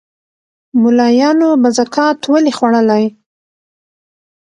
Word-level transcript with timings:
مُلایانو 0.81 1.49
به 1.61 1.69
زکات 1.77 2.19
ولي 2.31 2.51
خوړلای 2.57 3.05